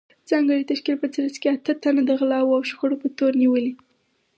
ځانګړې 0.29 0.63
تشکیل 0.71 0.97
په 1.01 1.07
ترڅ 1.15 1.33
کې 1.41 1.47
اته 1.55 1.73
تنه 1.83 2.01
د 2.05 2.11
غلاوو 2.19 2.57
او 2.57 2.63
شخړو 2.69 3.01
په 3.01 3.07
تور 3.17 3.31
نیولي 3.41 3.73